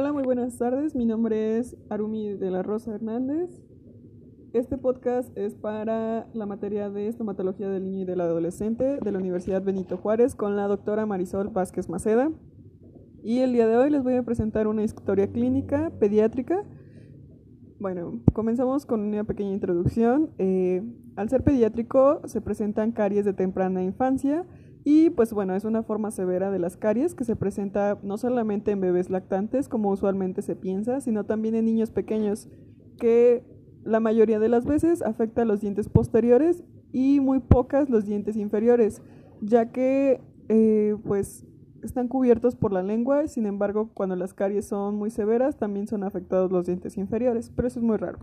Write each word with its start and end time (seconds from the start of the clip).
Hola, 0.00 0.12
muy 0.12 0.22
buenas 0.22 0.56
tardes. 0.56 0.94
Mi 0.94 1.04
nombre 1.06 1.58
es 1.58 1.76
Arumi 1.90 2.34
de 2.34 2.52
la 2.52 2.62
Rosa 2.62 2.94
Hernández. 2.94 3.50
Este 4.52 4.78
podcast 4.78 5.36
es 5.36 5.56
para 5.56 6.28
la 6.34 6.46
materia 6.46 6.88
de 6.88 7.08
estomatología 7.08 7.68
del 7.68 7.82
niño 7.82 8.02
y 8.02 8.04
del 8.04 8.20
adolescente 8.20 9.00
de 9.02 9.10
la 9.10 9.18
Universidad 9.18 9.60
Benito 9.60 9.96
Juárez 9.96 10.36
con 10.36 10.54
la 10.54 10.68
doctora 10.68 11.04
Marisol 11.04 11.48
Vázquez 11.48 11.88
Maceda. 11.88 12.30
Y 13.24 13.40
el 13.40 13.52
día 13.52 13.66
de 13.66 13.76
hoy 13.76 13.90
les 13.90 14.04
voy 14.04 14.14
a 14.14 14.22
presentar 14.22 14.68
una 14.68 14.84
historia 14.84 15.32
clínica 15.32 15.90
pediátrica. 15.98 16.62
Bueno, 17.80 18.20
comenzamos 18.34 18.86
con 18.86 19.00
una 19.00 19.24
pequeña 19.24 19.50
introducción. 19.50 20.30
Eh, 20.38 20.80
al 21.16 21.28
ser 21.28 21.42
pediátrico 21.42 22.20
se 22.26 22.40
presentan 22.40 22.92
caries 22.92 23.24
de 23.24 23.32
temprana 23.32 23.82
infancia 23.82 24.46
y 24.90 25.10
pues 25.10 25.34
bueno, 25.34 25.54
es 25.54 25.66
una 25.66 25.82
forma 25.82 26.10
severa 26.10 26.50
de 26.50 26.58
las 26.58 26.78
caries 26.78 27.14
que 27.14 27.24
se 27.24 27.36
presenta 27.36 27.98
no 28.02 28.16
solamente 28.16 28.70
en 28.70 28.80
bebés 28.80 29.10
lactantes 29.10 29.68
como 29.68 29.90
usualmente 29.90 30.40
se 30.40 30.56
piensa, 30.56 31.02
sino 31.02 31.26
también 31.26 31.54
en 31.56 31.66
niños 31.66 31.90
pequeños 31.90 32.48
que 32.96 33.44
la 33.84 34.00
mayoría 34.00 34.38
de 34.38 34.48
las 34.48 34.64
veces 34.64 35.02
afecta 35.02 35.42
a 35.42 35.44
los 35.44 35.60
dientes 35.60 35.90
posteriores 35.90 36.64
y 36.90 37.20
muy 37.20 37.40
pocas 37.40 37.90
los 37.90 38.06
dientes 38.06 38.34
inferiores, 38.36 39.02
ya 39.42 39.72
que 39.72 40.22
eh, 40.48 40.96
pues 41.04 41.44
están 41.82 42.08
cubiertos 42.08 42.56
por 42.56 42.72
la 42.72 42.82
lengua, 42.82 43.28
sin 43.28 43.44
embargo 43.44 43.90
cuando 43.92 44.16
las 44.16 44.32
caries 44.32 44.64
son 44.68 44.96
muy 44.96 45.10
severas 45.10 45.58
también 45.58 45.86
son 45.86 46.02
afectados 46.02 46.50
los 46.50 46.64
dientes 46.64 46.96
inferiores, 46.96 47.52
pero 47.54 47.68
eso 47.68 47.78
es 47.78 47.84
muy 47.84 47.98
raro. 47.98 48.20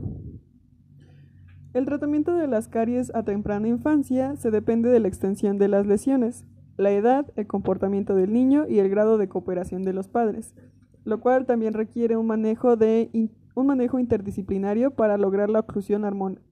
El 1.76 1.86
tratamiento 1.86 2.34
de 2.34 2.48
las 2.48 2.70
caries 2.70 3.14
a 3.14 3.22
temprana 3.22 3.68
infancia 3.68 4.36
se 4.36 4.50
depende 4.50 4.90
de 4.90 5.00
la 5.00 5.10
extensión 5.10 5.60
de 5.60 5.68
las 5.68 5.86
lesiones, 5.86 6.44
la 6.78 6.92
edad, 6.92 7.32
el 7.36 7.48
comportamiento 7.48 8.16
del 8.16 8.34
niño 8.34 8.68
y 8.68 8.80
el 8.80 8.90
grado 8.90 9.18
de 9.18 9.30
cooperación 9.30 9.84
de 9.84 9.94
los 9.94 10.08
padres, 10.08 10.56
lo 11.04 11.20
cual 11.20 11.46
también 11.46 11.74
requiere 11.74 12.18
un 12.18 12.28
manejo, 12.28 12.76
de, 12.76 13.10
un 13.56 13.68
manejo 13.68 14.00
interdisciplinario 14.00 14.92
para 14.92 15.18
lograr 15.18 15.50
la 15.50 15.60
oclusión 15.60 16.04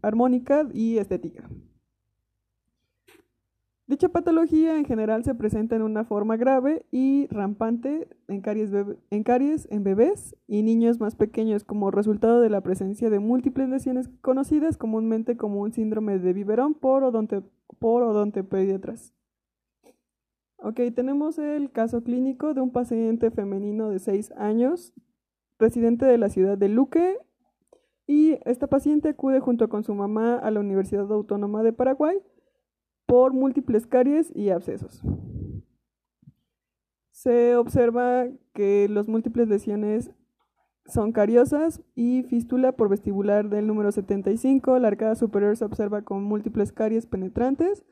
armónica 0.02 0.68
y 0.74 0.98
estética. 0.98 1.50
Dicha 3.86 4.08
patología 4.08 4.78
en 4.78 4.86
general 4.86 5.26
se 5.26 5.36
presenta 5.36 5.76
en 5.76 5.82
una 5.82 6.06
forma 6.06 6.38
grave 6.38 6.86
y 6.90 7.28
rampante 7.28 8.08
en 8.30 8.40
caries, 8.40 8.72
en 9.10 9.24
caries, 9.24 9.68
en 9.72 9.84
bebés 9.84 10.38
y 10.48 10.64
niños 10.64 11.02
más 11.02 11.16
pequeños 11.16 11.66
como 11.66 11.92
resultado 11.92 12.40
de 12.40 12.50
la 12.50 12.62
presencia 12.62 13.10
de 13.10 13.20
múltiples 13.20 13.68
lesiones 13.68 14.10
conocidas 14.22 14.78
comúnmente 14.78 15.36
como 15.36 15.60
un 15.60 15.74
síndrome 15.74 16.18
de 16.18 16.32
biberón 16.32 16.76
por, 16.76 17.04
odonte, 17.04 17.44
por. 17.78 18.04
Ok, 20.66 20.80
tenemos 20.96 21.40
el 21.40 21.72
caso 21.72 22.04
clínico 22.04 22.54
de 22.54 22.62
un 22.62 22.72
paciente 22.72 23.32
femenino 23.32 23.90
de 23.90 24.00
6 24.00 24.32
años, 24.38 24.94
residente 25.60 26.06
de 26.06 26.18
la 26.18 26.30
ciudad 26.30 26.58
de 26.58 26.70
Luque, 26.70 27.18
y 28.08 28.40
esta 28.46 28.68
paciente 28.68 29.10
acude 29.10 29.42
junto 29.42 29.68
con 29.68 29.84
su 29.84 29.94
mamá 29.94 30.38
a 30.38 30.52
la 30.52 30.62
Universidad 30.62 31.12
Autónoma 31.12 31.64
de 31.64 31.74
Paraguay 31.74 32.18
por 33.06 33.34
múltiples 33.34 33.88
caries 33.88 34.34
y 34.34 34.52
abscesos. 34.52 35.04
Se 37.12 37.58
observa 37.58 38.28
que 38.54 38.88
las 38.88 39.10
múltiples 39.10 39.50
lesiones 39.50 40.12
son 40.86 41.12
cariosas 41.12 41.82
y 41.94 42.24
fístula 42.24 42.72
por 42.72 42.88
vestibular 42.88 43.50
del 43.50 43.68
número 43.68 43.92
75. 43.92 44.80
La 44.80 44.88
arcada 44.88 45.16
superior 45.16 45.58
se 45.58 45.66
observa 45.66 46.04
con 46.04 46.24
múltiples 46.24 46.72
caries 46.72 47.06
penetrantes 47.06 47.84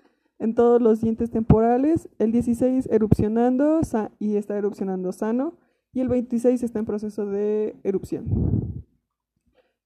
en 0.42 0.56
todos 0.56 0.81
los 0.81 1.00
dientes 1.00 1.30
temporales. 1.30 2.09
El 2.17 2.31
16 2.31 2.89
erupcionando 2.92 3.80
y 4.20 4.36
está 4.36 4.58
erupcionando 4.58 5.11
sano. 5.11 5.53
Y 5.94 6.02
el 6.02 6.09
26 6.09 6.64
está 6.64 6.80
en 6.80 6.86
proceso 6.86 7.28
de 7.28 7.75
erupción. 7.83 8.25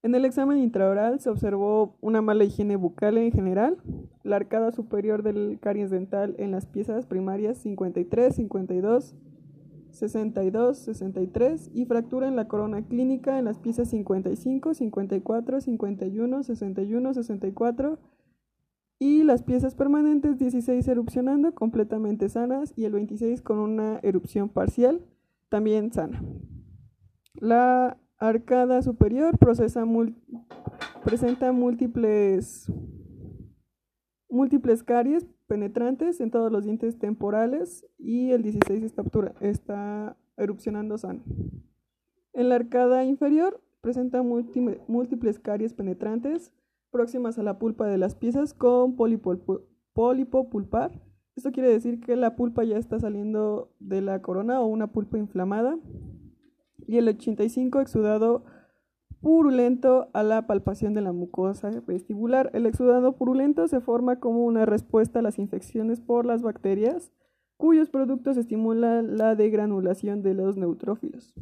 En 0.02 0.14
el 0.14 0.24
examen 0.24 0.58
intraoral 0.58 1.20
se 1.20 1.28
observó 1.28 1.96
una 2.00 2.22
mala 2.22 2.44
higiene 2.44 2.76
bucal 2.76 3.18
en 3.18 3.32
general, 3.32 3.76
la 4.22 4.36
arcada 4.36 4.70
superior 4.70 5.22
del 5.22 5.58
caries 5.60 5.90
dental 5.90 6.36
en 6.38 6.52
las 6.52 6.64
piezas 6.64 7.06
primarias 7.06 7.58
53, 7.58 8.36
52, 8.36 9.16
62, 9.90 10.78
63 10.78 11.70
y 11.74 11.86
fractura 11.86 12.28
en 12.28 12.36
la 12.36 12.46
corona 12.46 12.86
clínica 12.86 13.38
en 13.38 13.46
las 13.46 13.58
piezas 13.58 13.88
55, 13.88 14.74
54, 14.74 15.60
51, 15.60 16.42
61, 16.44 17.14
64 17.14 17.98
y 18.98 19.24
las 19.24 19.42
piezas 19.42 19.74
permanentes 19.74 20.38
16 20.38 20.88
erupcionando 20.88 21.54
completamente 21.54 22.28
sanas 22.28 22.72
y 22.76 22.84
el 22.84 22.92
26 22.92 23.42
con 23.42 23.58
una 23.58 23.98
erupción 24.02 24.48
parcial 24.48 25.04
también 25.48 25.92
sana. 25.92 26.24
La 27.34 27.98
arcada 28.18 28.80
superior 28.82 29.36
presenta 29.38 29.84
múltiples, 31.52 32.72
múltiples 34.30 34.82
caries 34.82 35.26
penetrantes 35.46 36.20
en 36.20 36.30
todos 36.30 36.50
los 36.50 36.64
dientes 36.64 36.98
temporales 36.98 37.86
y 37.98 38.30
el 38.30 38.42
16 38.42 38.82
está, 38.82 39.04
está 39.40 40.16
erupcionando 40.38 40.96
sano. 40.96 41.22
En 42.32 42.48
la 42.48 42.54
arcada 42.56 43.04
inferior 43.04 43.62
presenta 43.82 44.22
múltiples 44.22 45.38
caries 45.38 45.74
penetrantes 45.74 46.52
próximas 46.96 47.38
a 47.38 47.42
la 47.42 47.58
pulpa 47.58 47.86
de 47.86 47.98
las 47.98 48.14
piezas 48.14 48.54
con 48.54 48.96
pólipo 48.96 50.48
pulpar. 50.48 50.98
Esto 51.36 51.52
quiere 51.52 51.68
decir 51.68 52.00
que 52.00 52.16
la 52.16 52.36
pulpa 52.36 52.64
ya 52.64 52.78
está 52.78 52.98
saliendo 52.98 53.70
de 53.80 54.00
la 54.00 54.22
corona 54.22 54.62
o 54.62 54.66
una 54.66 54.86
pulpa 54.86 55.18
inflamada 55.18 55.78
y 56.86 56.96
el 56.96 57.08
85 57.08 57.80
exudado 57.82 58.44
purulento 59.20 60.08
a 60.14 60.22
la 60.22 60.46
palpación 60.46 60.94
de 60.94 61.02
la 61.02 61.12
mucosa 61.12 61.70
vestibular. 61.86 62.50
El 62.54 62.64
exudado 62.64 63.12
purulento 63.16 63.68
se 63.68 63.80
forma 63.80 64.18
como 64.18 64.46
una 64.46 64.64
respuesta 64.64 65.18
a 65.18 65.22
las 65.22 65.38
infecciones 65.38 66.00
por 66.00 66.24
las 66.24 66.40
bacterias, 66.40 67.12
cuyos 67.58 67.90
productos 67.90 68.38
estimulan 68.38 69.18
la 69.18 69.34
degranulación 69.34 70.22
de 70.22 70.32
los 70.32 70.56
neutrófilos. 70.56 71.34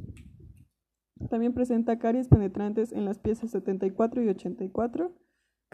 También 1.30 1.54
presenta 1.54 2.00
caries 2.00 2.26
penetrantes 2.26 2.90
en 2.90 3.04
las 3.04 3.20
piezas 3.20 3.52
74 3.52 4.20
y 4.20 4.28
84, 4.28 5.12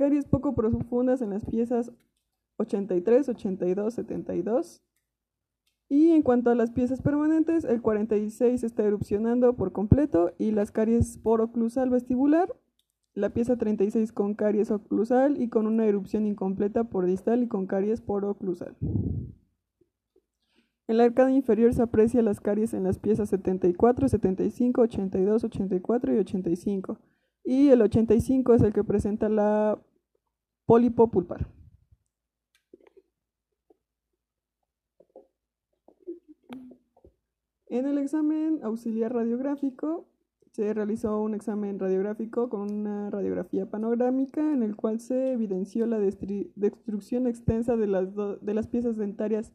caries 0.00 0.24
poco 0.24 0.54
profundas 0.54 1.20
en 1.20 1.28
las 1.28 1.44
piezas 1.44 1.92
83, 2.56 3.28
82, 3.28 3.92
72, 3.92 4.82
y 5.90 6.12
en 6.12 6.22
cuanto 6.22 6.48
a 6.48 6.54
las 6.54 6.70
piezas 6.70 7.02
permanentes, 7.02 7.64
el 7.64 7.82
46 7.82 8.64
está 8.64 8.82
erupcionando 8.82 9.54
por 9.56 9.72
completo 9.72 10.32
y 10.38 10.52
las 10.52 10.70
caries 10.70 11.18
por 11.18 11.42
oclusal 11.42 11.90
vestibular, 11.90 12.48
la 13.12 13.28
pieza 13.28 13.58
36 13.58 14.10
con 14.12 14.32
caries 14.32 14.70
oclusal 14.70 15.38
y 15.38 15.50
con 15.50 15.66
una 15.66 15.84
erupción 15.84 16.24
incompleta 16.24 16.84
por 16.84 17.04
distal 17.04 17.42
y 17.42 17.48
con 17.48 17.66
caries 17.66 18.00
por 18.00 18.24
oclusal. 18.24 18.78
En 20.88 20.96
la 20.96 21.04
arcada 21.04 21.30
inferior 21.30 21.74
se 21.74 21.82
aprecia 21.82 22.22
las 22.22 22.40
caries 22.40 22.72
en 22.72 22.84
las 22.84 22.98
piezas 22.98 23.28
74, 23.28 24.08
75, 24.08 24.80
82, 24.80 25.44
84 25.44 26.14
y 26.14 26.18
85. 26.20 26.98
Y 27.44 27.68
el 27.68 27.82
85 27.82 28.54
es 28.54 28.62
el 28.62 28.72
que 28.72 28.82
presenta 28.82 29.28
la 29.28 29.78
pólipo 30.70 31.10
pulpar. 31.10 31.48
En 37.66 37.86
el 37.86 37.98
examen 37.98 38.60
auxiliar 38.62 39.12
radiográfico 39.12 40.06
se 40.52 40.72
realizó 40.72 41.22
un 41.22 41.34
examen 41.34 41.80
radiográfico 41.80 42.48
con 42.48 42.72
una 42.72 43.10
radiografía 43.10 43.68
panorámica 43.68 44.52
en 44.52 44.62
el 44.62 44.76
cual 44.76 45.00
se 45.00 45.32
evidenció 45.32 45.88
la 45.88 45.98
destrucción 45.98 47.26
extensa 47.26 47.74
de 47.74 47.88
las, 47.88 48.14
de 48.40 48.54
las 48.54 48.68
piezas 48.68 48.96
dentarias 48.96 49.52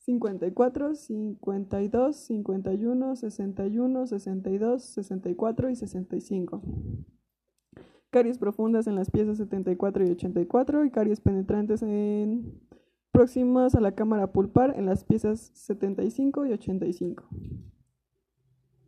54, 0.00 0.96
52, 0.96 2.14
51, 2.14 3.16
61, 3.16 4.06
62, 4.06 4.82
64 4.82 5.70
y 5.70 5.76
65. 5.76 6.62
Caries 8.10 8.38
profundas 8.38 8.86
en 8.86 8.94
las 8.94 9.10
piezas 9.10 9.36
74 9.36 10.04
y 10.06 10.10
84 10.10 10.84
y 10.84 10.90
caries 10.90 11.20
penetrantes 11.20 11.82
en 11.82 12.58
próximas 13.12 13.74
a 13.74 13.80
la 13.80 13.92
cámara 13.92 14.32
pulpar 14.32 14.74
en 14.78 14.86
las 14.86 15.04
piezas 15.04 15.50
75 15.54 16.46
y 16.46 16.52
85. 16.52 17.24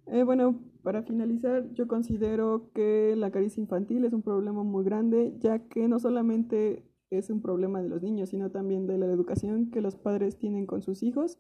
Eh, 0.07 0.23
bueno, 0.25 0.59
para 0.83 1.03
finalizar, 1.03 1.71
yo 1.73 1.87
considero 1.87 2.71
que 2.75 3.15
la 3.17 3.31
caricia 3.31 3.61
infantil 3.61 4.05
es 4.05 4.13
un 4.13 4.23
problema 4.23 4.63
muy 4.63 4.85
grande, 4.85 5.37
ya 5.39 5.69
que 5.69 5.87
no 5.87 5.99
solamente 5.99 6.85
es 7.11 7.29
un 7.31 7.43
problema 7.43 7.83
de 7.83 7.89
los 7.89 8.03
niños, 8.03 8.31
sino 8.31 8.51
también 8.51 8.87
de 8.87 8.99
la 8.99 9.07
educación 9.07 9.71
que 9.71 9.81
los 9.81 9.97
padres 9.97 10.39
tienen 10.39 10.67
con 10.67 10.83
sus 10.83 11.03
hijos. 11.03 11.39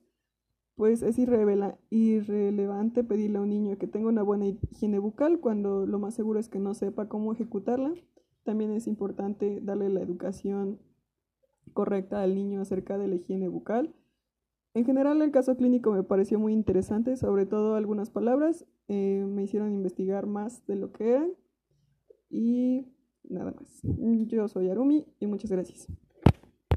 Pues 0.81 1.03
es 1.03 1.19
irrelevante 1.19 3.05
pedirle 3.05 3.37
a 3.37 3.43
un 3.43 3.51
niño 3.51 3.77
que 3.77 3.87
tenga 3.87 4.09
una 4.09 4.23
buena 4.23 4.47
higiene 4.47 4.99
bucal 4.99 5.39
cuando 5.39 5.85
lo 5.85 5.99
más 5.99 6.15
seguro 6.15 6.41
es 6.41 6.49
que 6.49 6.59
no 6.59 6.73
sepa 6.73 7.07
cómo 7.07 7.35
ejecutarla. 7.35 7.93
También 8.45 8.71
es 8.73 8.87
importante 8.87 9.61
darle 9.61 9.91
la 9.91 10.01
educación 10.01 10.81
correcta 11.75 12.23
al 12.23 12.35
niño 12.35 12.63
acerca 12.63 12.97
de 12.97 13.09
la 13.09 13.17
higiene 13.17 13.49
bucal. 13.49 13.95
En 14.73 14.87
general 14.87 15.21
el 15.21 15.33
caso 15.33 15.55
clínico 15.55 15.93
me 15.93 16.03
pareció 16.03 16.39
muy 16.39 16.55
interesante, 16.55 17.19
sobre 17.19 17.45
todo 17.45 17.75
algunas 17.75 18.09
palabras. 18.09 18.65
eh, 18.89 19.27
me 19.29 19.43
hicieron 19.43 19.75
investigar 19.75 20.25
más 20.27 20.67
de 20.67 20.77
lo 20.77 20.93
que 20.93 21.11
eran. 21.11 21.33
Y 22.31 22.87
nada 23.25 23.53
más. 23.53 23.83
Yo 24.29 24.49
soy 24.49 24.71
Arumi 24.71 25.05
y 25.19 25.27
muchas 25.27 25.51
gracias. 25.51 25.89